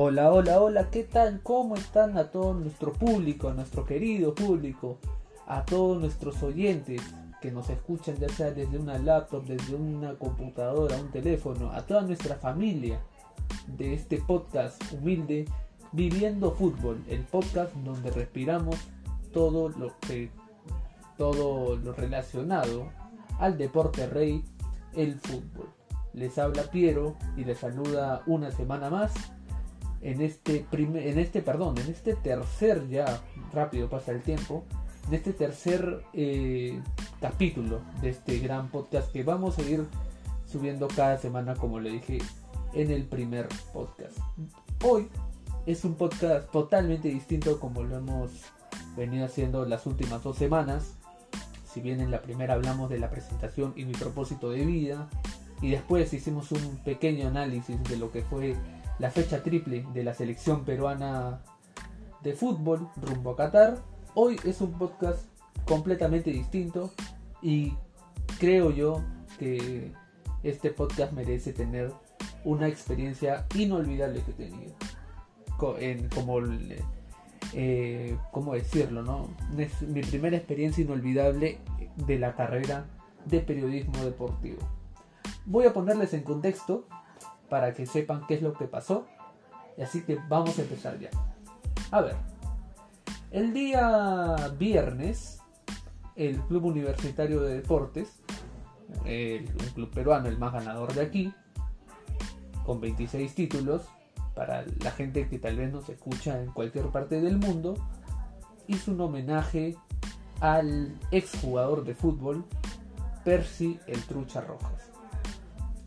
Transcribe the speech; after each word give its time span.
Hola, 0.00 0.30
hola, 0.30 0.60
hola, 0.60 0.90
¿qué 0.92 1.02
tal? 1.02 1.40
¿Cómo 1.42 1.74
están 1.74 2.18
a 2.18 2.30
todo 2.30 2.54
nuestro 2.54 2.92
público, 2.92 3.48
a 3.48 3.54
nuestro 3.54 3.84
querido 3.84 4.32
público, 4.32 4.98
a 5.48 5.64
todos 5.64 6.00
nuestros 6.00 6.40
oyentes 6.44 7.02
que 7.42 7.50
nos 7.50 7.68
escuchan 7.68 8.14
ya 8.14 8.28
sea 8.28 8.52
desde 8.52 8.78
una 8.78 8.96
laptop, 8.96 9.44
desde 9.44 9.74
una 9.74 10.14
computadora, 10.14 10.96
un 10.98 11.10
teléfono, 11.10 11.72
a 11.72 11.84
toda 11.84 12.02
nuestra 12.02 12.36
familia 12.36 13.00
de 13.66 13.94
este 13.94 14.18
podcast 14.18 14.80
humilde 14.92 15.46
Viviendo 15.90 16.52
Fútbol, 16.52 17.02
el 17.08 17.24
podcast 17.24 17.74
donde 17.78 18.12
respiramos 18.12 18.76
todo 19.32 19.68
lo 19.68 19.98
que 20.06 20.30
todo 21.16 21.74
lo 21.74 21.92
relacionado 21.92 22.86
al 23.40 23.58
deporte 23.58 24.06
rey, 24.06 24.44
el 24.94 25.18
fútbol. 25.18 25.66
Les 26.12 26.38
habla 26.38 26.62
Piero 26.70 27.16
y 27.36 27.42
les 27.42 27.58
saluda 27.58 28.22
una 28.26 28.52
semana 28.52 28.90
más 28.90 29.12
en 30.00 30.20
este 30.20 30.64
primer, 30.70 31.06
en 31.06 31.18
este 31.18 31.42
perdón, 31.42 31.76
en 31.78 31.90
este 31.90 32.14
tercer 32.14 32.88
ya 32.88 33.20
rápido 33.52 33.88
pasa 33.88 34.12
el 34.12 34.22
tiempo, 34.22 34.64
en 35.08 35.14
este 35.14 35.32
tercer 35.32 36.02
eh, 36.12 36.80
capítulo 37.20 37.80
de 38.00 38.10
este 38.10 38.38
gran 38.38 38.68
podcast 38.70 39.10
que 39.12 39.22
vamos 39.22 39.58
a 39.58 39.62
ir 39.62 39.86
subiendo 40.46 40.88
cada 40.88 41.18
semana 41.18 41.54
como 41.54 41.80
le 41.80 41.90
dije 41.90 42.18
en 42.74 42.90
el 42.90 43.04
primer 43.04 43.48
podcast. 43.72 44.16
Hoy 44.84 45.08
es 45.66 45.84
un 45.84 45.94
podcast 45.94 46.50
totalmente 46.50 47.08
distinto 47.08 47.58
como 47.58 47.82
lo 47.82 47.96
hemos 47.96 48.30
venido 48.96 49.26
haciendo 49.26 49.64
las 49.64 49.86
últimas 49.86 50.22
dos 50.22 50.36
semanas. 50.36 50.94
Si 51.70 51.80
bien 51.80 52.00
en 52.00 52.10
la 52.10 52.22
primera 52.22 52.54
hablamos 52.54 52.88
de 52.88 52.98
la 52.98 53.10
presentación 53.10 53.72
y 53.76 53.84
mi 53.84 53.92
propósito 53.92 54.50
de 54.50 54.64
vida, 54.64 55.08
y 55.60 55.70
después 55.70 56.12
hicimos 56.12 56.52
un 56.52 56.78
pequeño 56.84 57.28
análisis 57.28 57.82
de 57.84 57.96
lo 57.96 58.12
que 58.12 58.22
fue 58.22 58.56
la 58.98 59.10
fecha 59.10 59.42
triple 59.42 59.86
de 59.94 60.02
la 60.02 60.14
selección 60.14 60.64
peruana 60.64 61.40
de 62.22 62.32
fútbol 62.32 62.88
rumbo 62.96 63.30
a 63.30 63.36
Qatar. 63.36 63.78
Hoy 64.14 64.36
es 64.44 64.60
un 64.60 64.72
podcast 64.72 65.24
completamente 65.66 66.30
distinto 66.30 66.92
y 67.40 67.74
creo 68.40 68.70
yo 68.70 69.04
que 69.38 69.92
este 70.42 70.70
podcast 70.70 71.12
merece 71.12 71.52
tener 71.52 71.92
una 72.44 72.66
experiencia 72.66 73.46
inolvidable 73.54 74.22
que 74.22 74.30
he 74.32 74.48
tenido. 74.48 74.72
En, 75.78 76.08
como, 76.08 76.40
eh, 77.52 78.16
¿Cómo 78.32 78.54
decirlo? 78.54 79.02
No? 79.02 79.28
Es 79.56 79.82
mi 79.82 80.02
primera 80.02 80.36
experiencia 80.36 80.82
inolvidable 80.82 81.58
de 81.96 82.18
la 82.18 82.34
carrera 82.34 82.86
de 83.26 83.40
periodismo 83.40 84.04
deportivo. 84.04 84.58
Voy 85.46 85.66
a 85.66 85.72
ponerles 85.72 86.14
en 86.14 86.22
contexto 86.22 86.86
para 87.48 87.74
que 87.74 87.86
sepan 87.86 88.26
qué 88.26 88.34
es 88.34 88.42
lo 88.42 88.52
que 88.52 88.66
pasó. 88.66 89.06
Así 89.80 90.02
que 90.02 90.18
vamos 90.28 90.58
a 90.58 90.62
empezar 90.62 90.98
ya. 90.98 91.10
A 91.90 92.00
ver, 92.00 92.16
el 93.30 93.52
día 93.52 94.36
viernes, 94.58 95.40
el 96.16 96.40
Club 96.42 96.64
Universitario 96.64 97.40
de 97.40 97.54
Deportes, 97.54 98.22
el, 99.04 99.44
club 99.74 99.90
peruano, 99.90 100.28
el 100.28 100.38
más 100.38 100.52
ganador 100.52 100.92
de 100.94 101.02
aquí, 101.02 101.32
con 102.64 102.80
26 102.80 103.34
títulos, 103.34 103.82
para 104.34 104.64
la 104.82 104.90
gente 104.92 105.28
que 105.28 105.38
tal 105.38 105.56
vez 105.56 105.72
nos 105.72 105.88
escucha 105.88 106.40
en 106.40 106.52
cualquier 106.52 106.86
parte 106.86 107.20
del 107.20 107.38
mundo, 107.38 107.74
hizo 108.66 108.92
un 108.92 109.00
homenaje 109.00 109.76
al 110.40 110.96
exjugador 111.10 111.84
de 111.84 111.94
fútbol, 111.94 112.44
Percy 113.24 113.78
el 113.86 114.02
Trucha 114.04 114.40
Rojas. 114.40 114.87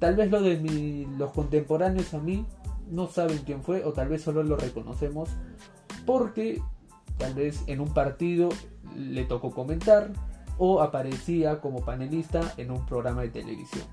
Tal 0.01 0.15
vez 0.15 0.31
lo 0.31 0.41
de 0.41 1.07
los 1.15 1.31
contemporáneos 1.31 2.15
a 2.15 2.17
mí 2.17 2.43
no 2.89 3.07
saben 3.07 3.37
quién 3.45 3.61
fue 3.61 3.85
o 3.85 3.93
tal 3.93 4.09
vez 4.09 4.23
solo 4.23 4.41
lo 4.41 4.57
reconocemos 4.57 5.29
porque 6.07 6.59
tal 7.19 7.35
vez 7.35 7.61
en 7.67 7.81
un 7.81 7.93
partido 7.93 8.49
le 8.97 9.25
tocó 9.25 9.51
comentar 9.51 10.11
o 10.57 10.81
aparecía 10.81 11.61
como 11.61 11.85
panelista 11.85 12.41
en 12.57 12.71
un 12.71 12.83
programa 12.87 13.21
de 13.21 13.29
televisión. 13.29 13.85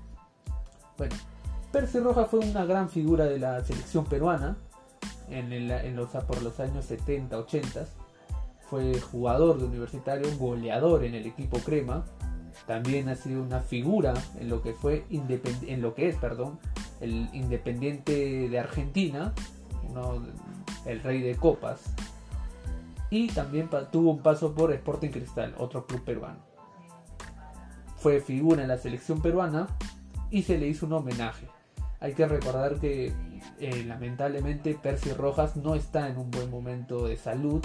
Bueno, 0.97 1.15
Percy 1.71 1.99
Roja 1.99 2.25
fue 2.25 2.39
una 2.39 2.65
gran 2.65 2.89
figura 2.89 3.25
de 3.25 3.37
la 3.37 3.63
selección 3.63 4.05
peruana 4.05 4.57
en, 5.29 5.95
los, 5.95 6.09
por 6.09 6.41
los 6.41 6.59
años 6.59 6.85
70, 6.85 7.37
80. 7.37 7.85
Fue 8.67 8.99
jugador 8.99 9.59
de 9.59 9.65
universitario, 9.65 10.27
goleador 10.39 11.03
en 11.03 11.13
el 11.13 11.27
equipo 11.27 11.59
Crema, 11.59 12.03
también 12.65 13.09
ha 13.09 13.15
sido 13.15 13.41
una 13.41 13.61
figura 13.61 14.13
en 14.39 14.49
lo 14.49 14.61
que 14.61 14.73
fue 14.73 15.05
en 15.09 15.81
lo 15.81 15.93
que 15.95 16.09
es, 16.09 16.15
perdón, 16.15 16.59
el 17.01 17.29
Independiente 17.33 18.49
de 18.49 18.59
Argentina, 18.59 19.33
el 20.85 21.01
rey 21.01 21.21
de 21.21 21.35
copas. 21.35 21.93
Y 23.09 23.27
también 23.27 23.69
tuvo 23.91 24.11
un 24.11 24.21
paso 24.21 24.53
por 24.53 24.71
Sporting 24.71 25.09
Cristal, 25.09 25.55
otro 25.57 25.85
club 25.85 26.03
peruano. 26.03 26.39
Fue 27.97 28.21
figura 28.21 28.61
en 28.61 28.67
la 28.67 28.77
selección 28.77 29.21
peruana 29.21 29.67
y 30.29 30.43
se 30.43 30.57
le 30.57 30.67
hizo 30.67 30.85
un 30.85 30.93
homenaje. 30.93 31.47
Hay 31.99 32.13
que 32.13 32.27
recordar 32.27 32.79
que 32.79 33.11
eh, 33.59 33.83
lamentablemente 33.85 34.73
Percy 34.73 35.11
Rojas 35.11 35.57
no 35.57 35.75
está 35.75 36.07
en 36.07 36.17
un 36.17 36.31
buen 36.31 36.49
momento 36.49 37.07
de 37.07 37.17
salud. 37.17 37.61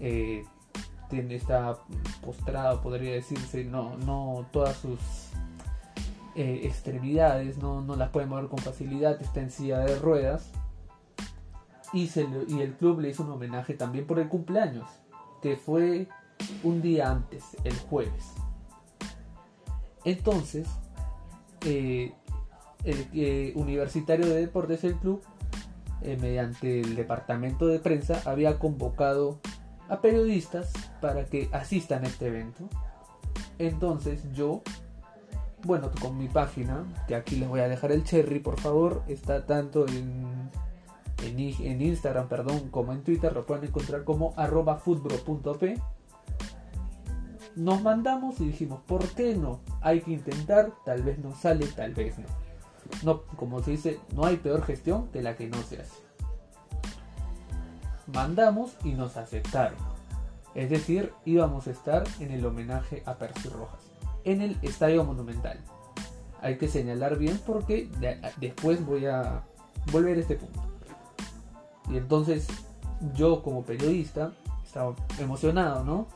Eh, 0.00 0.44
tiene, 1.10 1.34
está 1.34 1.76
postrado, 2.24 2.80
podría 2.80 3.12
decirse, 3.12 3.64
no, 3.64 3.96
no 3.98 4.46
todas 4.52 4.76
sus 4.76 4.98
eh, 6.36 6.60
extremidades 6.62 7.58
no, 7.58 7.82
no, 7.82 7.96
las 7.96 8.10
puede 8.10 8.26
mover 8.26 8.46
con 8.46 8.60
facilidad, 8.60 9.20
está 9.20 9.40
en 9.40 9.50
silla 9.50 9.80
de 9.80 9.98
ruedas. 9.98 10.50
Y, 11.92 12.06
se 12.06 12.26
y 12.48 12.60
el 12.60 12.74
club 12.74 13.00
le 13.00 13.10
hizo 13.10 13.24
un 13.24 13.32
homenaje 13.32 13.74
también 13.74 14.06
por 14.06 14.20
el 14.20 14.28
cumpleaños, 14.28 14.88
que 15.42 15.56
fue 15.56 16.06
un 16.62 16.80
día 16.82 17.10
antes, 17.10 17.56
el 17.64 17.76
jueves. 17.76 18.32
Entonces, 20.04 20.68
eh, 21.66 22.14
el 22.84 23.08
eh, 23.12 23.52
Universitario 23.56 24.26
de 24.26 24.36
Deportes, 24.36 24.84
el 24.84 24.94
club, 24.94 25.20
mediante 26.00 26.80
el 26.80 26.94
departamento 26.94 27.66
de 27.66 27.80
prensa, 27.80 28.22
había 28.24 28.58
convocado 28.58 29.40
a 29.90 30.00
periodistas 30.00 30.72
para 31.00 31.26
que 31.26 31.50
asistan 31.52 32.04
a 32.04 32.06
este 32.06 32.28
evento. 32.28 32.68
Entonces 33.58 34.22
yo, 34.32 34.62
bueno, 35.64 35.90
con 36.00 36.16
mi 36.16 36.28
página, 36.28 36.84
que 37.06 37.14
aquí 37.14 37.36
les 37.36 37.48
voy 37.48 37.60
a 37.60 37.68
dejar 37.68 37.92
el 37.92 38.04
cherry, 38.04 38.38
por 38.38 38.58
favor, 38.58 39.02
está 39.08 39.44
tanto 39.44 39.86
en, 39.88 40.50
en, 41.22 41.82
Instagram, 41.82 42.28
perdón, 42.28 42.68
como 42.70 42.92
en 42.92 43.02
Twitter, 43.02 43.32
lo 43.32 43.44
pueden 43.44 43.64
encontrar 43.64 44.04
como 44.04 44.32
arroba 44.36 44.80
Nos 47.56 47.82
mandamos 47.82 48.40
y 48.40 48.46
dijimos, 48.46 48.80
¿por 48.86 49.06
qué 49.08 49.34
no? 49.34 49.60
Hay 49.80 50.00
que 50.00 50.12
intentar, 50.12 50.72
tal 50.84 51.02
vez 51.02 51.18
no 51.18 51.34
sale, 51.34 51.66
tal 51.66 51.94
vez 51.94 52.16
no. 52.18 52.26
No, 53.04 53.22
como 53.36 53.62
se 53.62 53.72
dice, 53.72 54.00
no 54.14 54.24
hay 54.24 54.36
peor 54.36 54.62
gestión 54.62 55.08
que 55.08 55.22
la 55.22 55.36
que 55.36 55.48
no 55.48 55.58
se 55.62 55.80
hace 55.80 56.09
mandamos 58.12 58.76
y 58.84 58.92
nos 58.92 59.16
aceptaron. 59.16 59.78
Es 60.54 60.70
decir, 60.70 61.12
íbamos 61.24 61.66
a 61.66 61.70
estar 61.70 62.04
en 62.18 62.32
el 62.32 62.44
homenaje 62.44 63.02
a 63.06 63.14
Percy 63.14 63.48
Rojas, 63.48 63.80
en 64.24 64.42
el 64.42 64.56
Estadio 64.62 65.04
Monumental. 65.04 65.58
Hay 66.40 66.58
que 66.58 66.68
señalar 66.68 67.18
bien 67.18 67.40
porque 67.46 67.88
después 68.38 68.84
voy 68.84 69.06
a 69.06 69.42
volver 69.92 70.16
a 70.16 70.20
este 70.20 70.36
punto. 70.36 70.60
Y 71.88 71.98
entonces 71.98 72.48
yo 73.14 73.42
como 73.42 73.64
periodista 73.64 74.32
estaba 74.64 74.94
emocionado, 75.18 75.84
¿no? 75.84 76.06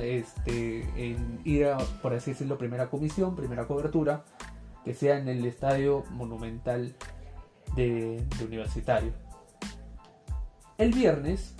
Este, 0.00 0.80
en 0.96 1.40
ir 1.44 1.66
a, 1.66 1.78
por 2.02 2.14
así 2.14 2.32
decirlo, 2.32 2.58
primera 2.58 2.88
comisión, 2.88 3.36
primera 3.36 3.66
cobertura, 3.66 4.24
que 4.84 4.94
sea 4.94 5.18
en 5.18 5.28
el 5.28 5.44
Estadio 5.44 6.04
Monumental 6.10 6.94
de 7.76 8.24
Universitario. 8.44 9.12
El 10.78 10.92
viernes 10.92 11.56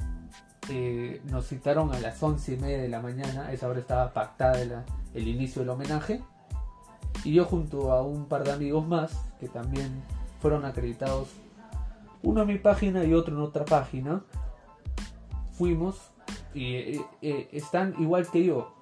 eh, 0.71 1.21
nos 1.25 1.49
citaron 1.49 1.93
a 1.93 1.99
las 1.99 2.23
once 2.23 2.55
y 2.55 2.57
media 2.57 2.79
de 2.79 2.89
la 2.89 3.01
mañana, 3.01 3.51
esa 3.51 3.67
hora 3.67 3.81
estaba 3.81 4.13
pactada 4.13 4.85
el 5.13 5.27
inicio 5.27 5.63
del 5.63 5.71
homenaje. 5.71 6.23
Y 7.25 7.33
yo 7.33 7.45
junto 7.45 7.93
a 7.93 8.03
un 8.03 8.27
par 8.27 8.45
de 8.45 8.53
amigos 8.53 8.87
más, 8.87 9.11
que 9.41 9.49
también 9.49 10.05
fueron 10.41 10.65
acreditados, 10.65 11.31
uno 12.23 12.43
en 12.43 12.47
mi 12.47 12.59
página 12.59 13.03
y 13.03 13.13
otro 13.13 13.35
en 13.35 13.43
otra 13.43 13.65
página, 13.65 14.23
fuimos 15.55 15.97
y 16.55 16.75
eh, 16.75 17.01
eh, 17.21 17.49
están 17.51 17.97
igual 17.99 18.31
que 18.31 18.45
yo. 18.45 18.73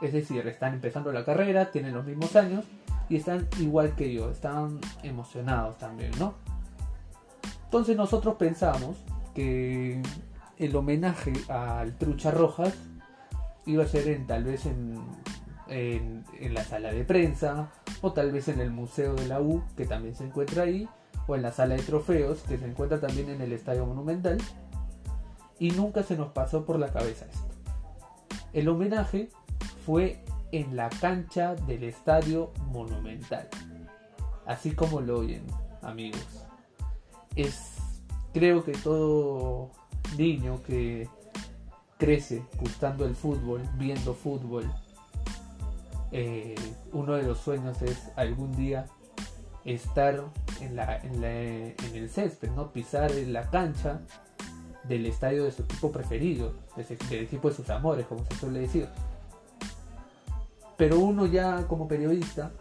Es 0.00 0.12
decir, 0.12 0.46
están 0.46 0.74
empezando 0.74 1.10
la 1.10 1.24
carrera, 1.24 1.72
tienen 1.72 1.94
los 1.94 2.06
mismos 2.06 2.36
años 2.36 2.64
y 3.08 3.16
están 3.16 3.48
igual 3.58 3.96
que 3.96 4.12
yo, 4.12 4.30
están 4.30 4.78
emocionados 5.02 5.78
también, 5.78 6.12
¿no? 6.16 6.34
Entonces 7.64 7.96
nosotros 7.96 8.36
pensamos 8.36 8.96
que 9.34 10.02
el 10.58 10.76
homenaje 10.76 11.32
al 11.48 11.96
Trucha 11.96 12.30
Rojas 12.30 12.74
iba 13.66 13.84
a 13.84 13.86
ser 13.86 14.08
en, 14.08 14.26
tal 14.26 14.44
vez 14.44 14.66
en, 14.66 15.00
en, 15.68 16.54
la 16.54 16.64
sala 16.64 16.92
de 16.92 17.04
prensa 17.04 17.70
o 18.02 18.12
tal 18.12 18.32
vez 18.32 18.48
en 18.48 18.60
el 18.60 18.70
Museo 18.70 19.14
de 19.14 19.26
la 19.26 19.40
U, 19.40 19.62
que 19.76 19.86
también 19.86 20.14
se 20.14 20.24
encuentra 20.24 20.64
ahí, 20.64 20.88
o 21.26 21.36
en 21.36 21.42
la 21.42 21.52
sala 21.52 21.76
de 21.76 21.82
trofeos, 21.82 22.40
que 22.42 22.58
se 22.58 22.66
encuentra 22.66 23.00
también 23.00 23.28
en 23.28 23.40
el 23.40 23.52
Estadio 23.52 23.86
Monumental, 23.86 24.38
y 25.58 25.70
nunca 25.72 26.02
se 26.02 26.16
nos 26.16 26.32
pasó 26.32 26.64
por 26.64 26.78
la 26.78 26.92
cabeza 26.92 27.26
esto. 27.26 27.46
El 28.52 28.68
homenaje 28.68 29.28
fue 29.84 30.24
en 30.50 30.74
la 30.76 30.88
cancha 30.88 31.54
del 31.54 31.84
Estadio 31.84 32.52
Monumental, 32.72 33.48
así 34.46 34.72
como 34.72 35.00
lo 35.00 35.20
oyen, 35.20 35.46
amigos. 35.82 36.46
Es, 37.36 37.76
creo 38.32 38.64
que 38.64 38.72
todo 38.72 39.70
niño 40.16 40.62
que 40.62 41.08
crece 41.98 42.42
gustando 42.58 43.04
el 43.04 43.14
fútbol, 43.14 43.62
viendo 43.76 44.14
fútbol, 44.14 44.64
eh, 46.12 46.54
uno 46.92 47.14
de 47.14 47.22
los 47.22 47.38
sueños 47.38 47.80
es 47.82 48.10
algún 48.16 48.56
día 48.56 48.86
estar 49.64 50.24
en, 50.60 50.76
la, 50.76 50.96
en, 50.98 51.22
en, 51.22 51.94
el 51.94 52.08
césped, 52.08 52.50
¿no? 52.50 52.72
pisar 52.72 53.12
en 53.12 53.32
la 53.32 53.48
cancha 53.50 54.00
del 54.84 55.06
estadio 55.06 55.44
de 55.44 55.52
su 55.52 55.62
equipo 55.62 55.92
preferido, 55.92 56.54
del 56.76 57.22
equipo 57.22 57.50
de 57.50 57.54
sus 57.54 57.70
amores, 57.70 58.06
como 58.06 58.24
se 58.24 58.34
suele 58.36 58.60
decir. 58.60 58.88
Pero 60.76 60.98
uno 60.98 61.26
ya 61.26 61.66
como 61.68 61.86
periodista 61.86 62.52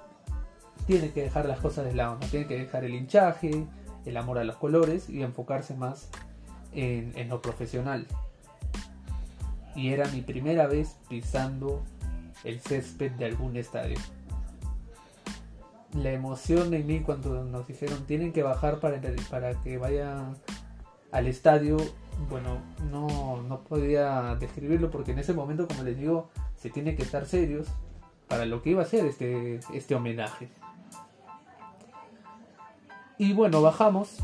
tiene 0.85 1.11
que 1.11 1.23
dejar 1.23 1.45
las 1.45 1.59
cosas 1.59 1.85
de 1.85 1.95
lado, 1.95 2.17
¿no? 2.21 2.27
tiene 2.27 2.45
que 2.45 2.57
dejar 2.57 2.83
el 2.83 2.93
hinchaje, 2.93 3.65
el 4.09 4.17
amor 4.17 4.39
a 4.39 4.43
los 4.43 4.57
colores 4.57 5.09
y 5.09 5.21
enfocarse 5.23 5.75
más 5.75 6.09
en, 6.73 7.29
lo 7.29 7.41
profesional. 7.41 8.05
Y 9.75 9.89
era 9.89 10.07
mi 10.09 10.21
primera 10.21 10.67
vez 10.67 10.97
pisando 11.07 11.83
el 12.43 12.59
césped 12.59 13.11
de 13.13 13.25
algún 13.25 13.55
estadio. 13.55 13.97
La 15.93 16.11
emoción 16.11 16.73
en 16.73 16.85
mí 16.85 16.99
cuando 16.99 17.43
nos 17.45 17.67
dijeron 17.67 18.05
tienen 18.05 18.33
que 18.33 18.43
bajar 18.43 18.79
para, 18.79 19.01
para 19.29 19.53
que 19.63 19.77
vayan 19.77 20.35
al 21.11 21.27
estadio, 21.27 21.77
bueno, 22.29 22.61
no, 22.91 23.41
no 23.43 23.61
podía 23.61 24.35
describirlo 24.39 24.91
porque 24.91 25.11
en 25.11 25.19
ese 25.19 25.33
momento, 25.33 25.67
como 25.67 25.83
les 25.83 25.97
digo, 25.97 26.29
se 26.55 26.69
tiene 26.69 26.95
que 26.95 27.01
estar 27.01 27.25
serios 27.25 27.67
para 28.27 28.45
lo 28.45 28.61
que 28.61 28.71
iba 28.71 28.83
a 28.83 28.85
ser 28.85 29.05
este, 29.05 29.59
este 29.73 29.95
homenaje. 29.95 30.49
Y 33.19 33.33
bueno, 33.33 33.61
bajamos 33.61 34.17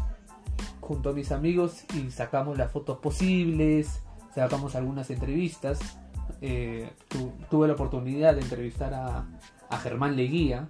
junto 0.82 1.10
a 1.10 1.14
mis 1.14 1.32
amigos 1.32 1.84
y 1.94 2.10
sacamos 2.10 2.58
las 2.58 2.72
fotos 2.72 2.98
posibles, 2.98 4.02
sacamos 4.34 4.74
algunas 4.76 5.12
entrevistas 5.12 6.00
eh, 6.42 6.92
tuve 7.50 7.68
la 7.68 7.74
oportunidad 7.74 8.36
de 8.36 8.42
entrevistar 8.42 8.94
a, 8.94 9.26
Germán 9.82 10.16
Leguía, 10.16 10.70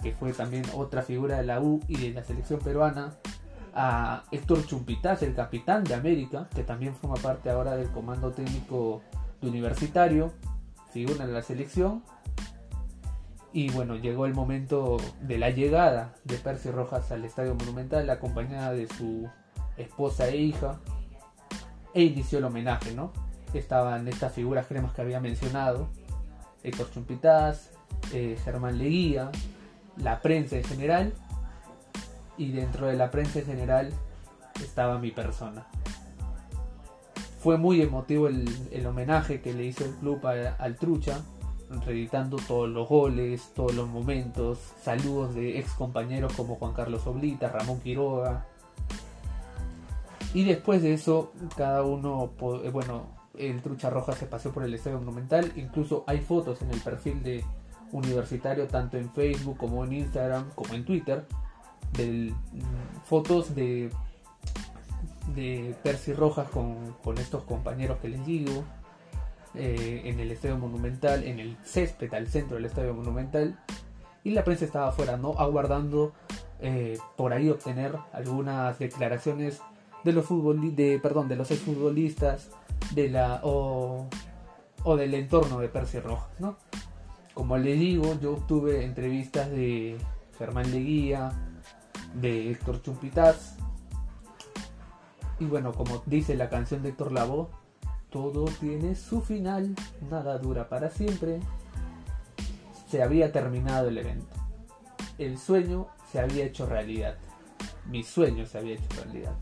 que 0.00 0.12
fue 0.12 0.32
también 0.32 0.62
otra 0.74 1.02
figura 1.02 1.38
de 1.38 1.42
la 1.42 1.60
U 1.60 1.80
y 1.88 1.96
de 1.96 2.12
la 2.12 2.22
selección 2.22 2.60
peruana, 2.60 3.14
a 3.74 4.22
Héctor 4.30 4.64
Chumpitaz, 4.64 5.22
el 5.22 5.34
capitán 5.34 5.82
de 5.82 5.94
América, 5.94 6.48
que 6.54 6.62
también 6.62 6.94
forma 6.94 7.16
parte 7.16 7.50
ahora 7.50 7.74
del 7.74 7.90
comando 7.90 8.30
técnico 8.30 9.02
de 9.40 9.48
universitario, 9.48 10.32
figura 10.92 11.26
de 11.26 11.32
la 11.32 11.42
selección. 11.42 12.04
Y 13.52 13.70
bueno, 13.70 13.96
llegó 13.96 14.26
el 14.26 14.34
momento 14.34 14.98
de 15.22 15.38
la 15.38 15.50
llegada 15.50 16.14
de 16.24 16.36
Percy 16.36 16.70
Rojas 16.70 17.10
al 17.10 17.24
Estadio 17.24 17.54
Monumental, 17.54 18.08
acompañada 18.10 18.72
de 18.72 18.86
su 18.86 19.28
esposa 19.76 20.28
e 20.28 20.36
hija, 20.36 20.78
e 21.94 22.02
inició 22.02 22.38
el 22.38 22.44
homenaje, 22.44 22.92
¿no? 22.94 23.12
estaban 23.58 24.06
estas 24.08 24.32
figuras 24.32 24.66
cremas 24.66 24.92
que 24.92 25.02
había 25.02 25.20
mencionado, 25.20 25.88
Héctor 26.62 26.90
Chumpitaz, 26.90 27.70
eh, 28.12 28.36
Germán 28.44 28.78
Leguía, 28.78 29.30
la 29.96 30.20
prensa 30.20 30.56
en 30.56 30.64
general, 30.64 31.12
y 32.36 32.52
dentro 32.52 32.86
de 32.86 32.96
la 32.96 33.10
prensa 33.10 33.38
en 33.38 33.46
general 33.46 33.92
estaba 34.62 34.98
mi 34.98 35.10
persona. 35.10 35.66
Fue 37.40 37.56
muy 37.58 37.80
emotivo 37.80 38.28
el, 38.28 38.86
homenaje 38.86 39.40
que 39.40 39.54
le 39.54 39.64
hizo 39.64 39.84
el 39.84 39.92
club 39.92 40.26
al 40.26 40.76
Trucha, 40.76 41.20
reeditando 41.84 42.36
todos 42.36 42.68
los 42.68 42.88
goles, 42.88 43.52
todos 43.54 43.74
los 43.74 43.88
momentos, 43.88 44.58
saludos 44.82 45.34
de 45.34 45.58
ex 45.58 45.72
compañeros 45.72 46.32
como 46.34 46.56
Juan 46.56 46.72
Carlos 46.72 47.06
Oblita, 47.06 47.48
Ramón 47.48 47.80
Quiroga. 47.80 48.46
Y 50.34 50.44
después 50.44 50.82
de 50.82 50.94
eso, 50.94 51.32
cada 51.56 51.82
uno, 51.82 52.30
eh, 52.62 52.70
bueno, 52.70 53.06
el 53.38 53.62
Trucha 53.62 53.90
Roja 53.90 54.12
se 54.12 54.26
paseó 54.26 54.52
por 54.52 54.64
el 54.64 54.74
Estadio 54.74 54.98
Monumental. 54.98 55.52
Incluso 55.56 56.04
hay 56.06 56.20
fotos 56.20 56.62
en 56.62 56.70
el 56.70 56.80
perfil 56.80 57.22
de 57.22 57.44
Universitario, 57.92 58.66
tanto 58.66 58.96
en 58.96 59.10
Facebook 59.10 59.56
como 59.56 59.84
en 59.84 59.92
Instagram, 59.92 60.50
como 60.54 60.74
en 60.74 60.84
Twitter, 60.84 61.26
de 61.92 62.32
mm, 62.32 63.04
fotos 63.04 63.54
de, 63.54 63.90
de 65.34 65.74
Percy 65.82 66.12
Rojas 66.12 66.48
con, 66.50 67.18
estos 67.18 67.44
compañeros 67.44 67.98
que 67.98 68.08
les 68.08 68.24
digo. 68.26 68.64
Eh, 69.58 70.02
en 70.04 70.20
el 70.20 70.30
Estadio 70.30 70.58
Monumental, 70.58 71.24
en 71.24 71.40
el 71.40 71.56
césped 71.64 72.12
al 72.12 72.28
centro 72.28 72.56
del 72.56 72.66
Estadio 72.66 72.92
Monumental. 72.92 73.58
Y 74.22 74.30
la 74.30 74.44
prensa 74.44 74.66
estaba 74.66 74.88
afuera, 74.88 75.16
¿no? 75.16 75.32
Aguardando 75.38 76.12
eh, 76.60 76.98
por 77.16 77.32
ahí 77.32 77.48
obtener 77.48 77.96
algunas 78.12 78.78
declaraciones 78.78 79.62
de 80.04 80.12
los 80.12 80.26
de, 80.76 81.00
perdón, 81.02 81.28
de 81.28 81.36
los 81.36 81.50
exfutbolistas 81.50 82.50
de 82.94 83.08
la 83.08 83.40
o, 83.44 84.08
del 84.96 85.14
entorno 85.14 85.58
de 85.60 85.68
Percy 85.68 86.00
Rojas, 86.00 86.28
¿no? 86.38 86.56
Como 87.32 87.56
le 87.56 87.74
digo, 87.74 88.18
yo 88.20 88.34
obtuve 88.34 88.84
entrevistas 88.84 89.50
de 89.50 89.96
Germán 90.38 90.70
Leguía, 90.70 91.32
de 92.14 92.50
Héctor 92.50 92.82
Chumpitaz. 92.82 93.56
Y 95.40 95.46
bueno, 95.46 95.72
como 95.72 96.02
dice 96.06 96.36
la 96.36 96.50
canción 96.50 96.82
de 96.82 96.90
Héctor 96.90 97.12
Lavoe, 97.12 97.48
todo 98.16 98.46
tiene 98.60 98.94
su 98.94 99.20
final, 99.20 99.74
nada 100.10 100.38
dura 100.38 100.70
para 100.70 100.88
siempre. 100.90 101.40
Se 102.88 103.02
había 103.02 103.30
terminado 103.30 103.88
el 103.88 103.98
evento. 103.98 104.34
El 105.18 105.36
sueño 105.36 105.88
se 106.10 106.20
había 106.20 106.46
hecho 106.46 106.64
realidad. 106.64 107.16
Mi 107.90 108.02
sueño 108.02 108.46
se 108.46 108.56
había 108.56 108.76
hecho 108.76 108.88
realidad 109.04 109.34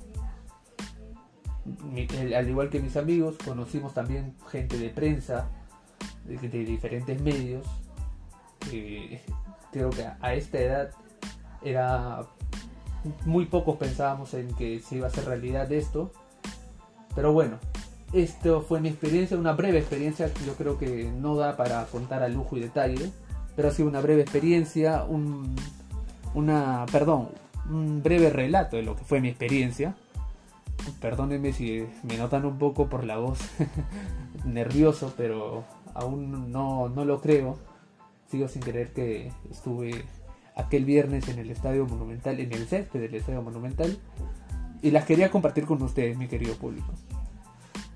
al 2.37 2.49
igual 2.49 2.69
que 2.69 2.81
mis 2.81 2.97
amigos, 2.97 3.37
conocimos 3.45 3.95
también 3.95 4.35
gente 4.51 4.77
de 4.79 4.91
prensa, 4.91 5.49
de, 6.25 6.37
diferentes 6.49 7.21
medios. 7.21 7.67
creo 9.73 9.91
que 9.91 10.07
a 10.21 10.35
esta 10.35 10.59
edad 10.59 10.91
era 11.63 12.27
muy 13.25 13.47
pocos 13.47 13.77
pensábamos 13.77 14.35
en 14.35 14.55
que 14.55 14.81
se 14.81 14.97
iba 14.97 15.07
a 15.07 15.11
hacer 15.11 15.25
realidad 15.25 15.71
esto. 15.73 16.13
Pero 17.15 17.33
bueno, 17.33 17.59
esto 18.15 18.63
fue 18.63 18.81
mi 18.81 18.89
experiencia, 18.89 19.37
una 19.37 19.53
breve 19.53 19.79
experiencia 19.79 20.31
yo 20.47 20.55
creo 20.55 20.79
que 20.79 21.11
no 21.11 21.37
da 21.37 21.57
para 21.57 21.85
contar 21.87 22.23
a 22.23 22.29
lujo 22.29 22.57
y 22.57 22.61
detalle, 22.61 23.11
pero 23.57 23.69
ha 23.69 23.71
sido 23.73 23.89
una 23.89 24.01
breve 24.01 24.23
experiencia, 24.23 25.05
un, 25.05 25.57
una, 26.35 26.87
perdón, 26.93 27.29
un 27.69 28.03
breve 28.03 28.31
relato 28.31 28.77
de 28.77 28.83
lo 28.83 28.95
que 28.97 29.05
fue 29.05 29.21
mi 29.21 29.29
experiencia. 29.29 29.97
Perdónenme 31.01 31.53
si 31.53 31.87
me 32.03 32.17
notan 32.17 32.45
un 32.45 32.59
poco 32.59 32.89
por 32.89 33.05
la 33.05 33.17
voz 33.17 33.39
nervioso, 34.45 35.13
pero 35.17 35.65
aún 35.95 36.53
no, 36.53 36.89
no 36.89 37.05
lo 37.05 37.21
creo. 37.21 37.59
Sigo 38.31 38.49
sin 38.49 38.63
creer 38.63 38.93
que 38.93 39.33
estuve 39.51 40.05
aquel 40.55 40.85
viernes 40.85 41.29
en 41.29 41.39
el 41.39 41.51
Estadio 41.51 41.87
Monumental, 41.87 42.39
en 42.39 42.53
el 42.53 42.67
césped 42.67 43.01
del 43.01 43.15
Estadio 43.15 43.43
Monumental, 43.43 43.99
y 44.83 44.91
las 44.91 45.05
quería 45.05 45.31
compartir 45.31 45.65
con 45.65 45.83
ustedes, 45.83 46.17
mi 46.17 46.29
querido 46.29 46.55
público. 46.55 46.93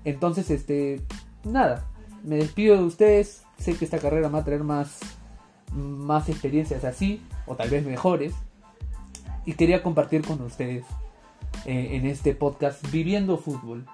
Entonces, 0.05 0.49
este, 0.49 1.01
nada, 1.43 1.85
me 2.23 2.37
despido 2.37 2.77
de 2.77 2.83
ustedes. 2.83 3.43
Sé 3.57 3.75
que 3.75 3.85
esta 3.85 3.99
carrera 3.99 4.29
va 4.29 4.39
a 4.39 4.43
traer 4.45 4.63
más, 4.63 4.99
más 5.73 6.29
experiencias 6.29 6.83
así, 6.85 7.21
o 7.45 7.55
tal 7.55 7.69
vez 7.69 7.85
mejores, 7.85 8.33
y 9.45 9.53
quería 9.53 9.83
compartir 9.83 10.25
con 10.25 10.41
ustedes 10.41 10.85
eh, 11.65 11.89
en 11.93 12.05
este 12.05 12.35
podcast 12.35 12.89
Viviendo 12.91 13.37
Fútbol. 13.37 13.85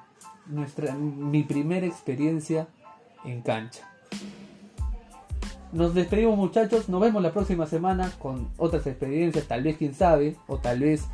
Nuestra, 0.48 0.94
mi 0.94 1.44
primera 1.44 1.88
experiencia 1.88 2.68
en 3.24 3.42
cancha. 3.42 3.90
Nos 5.72 5.94
despedimos 5.94 6.38
muchachos, 6.38 6.88
nos 6.88 7.02
vemos 7.02 7.22
la 7.22 7.34
próxima 7.34 7.66
semana 7.66 8.12
con 8.20 8.50
otras 8.58 8.86
experiencias, 8.88 9.46
tal 9.46 9.64
vez 9.64 9.78
quién 9.78 9.94
sabe, 9.94 10.36
o 10.48 10.58
tal 10.58 10.80
vez 10.80 11.06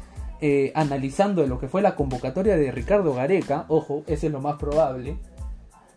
eh, 0.42 0.72
analizando 0.76 1.46
lo 1.46 1.60
que 1.60 1.68
fue 1.68 1.82
la 1.82 1.96
convocatoria 1.96 2.58
de 2.58 2.72
Ricardo 2.72 3.14
Gareca, 3.14 3.66
ojo, 3.68 4.04
ese 4.08 4.28
es 4.28 4.34
lo 4.34 4.42
más 4.42 4.58
probable. 4.58 5.18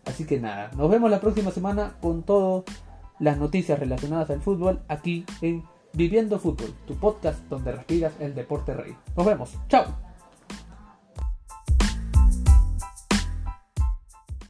Así 0.05 0.25
que 0.25 0.39
nada, 0.39 0.69
nos 0.77 0.89
vemos 0.89 1.09
la 1.09 1.19
próxima 1.19 1.51
semana 1.51 1.95
con 1.99 2.23
todas 2.23 2.63
las 3.19 3.37
noticias 3.37 3.79
relacionadas 3.79 4.29
al 4.29 4.41
fútbol 4.41 4.81
aquí 4.87 5.25
en 5.41 5.63
Viviendo 5.93 6.39
Fútbol, 6.39 6.73
tu 6.85 6.95
podcast 6.95 7.39
donde 7.49 7.71
respiras 7.71 8.13
el 8.19 8.35
deporte 8.35 8.73
rey. 8.73 8.95
Nos 9.15 9.25
vemos, 9.25 9.57
chao. 9.67 10.04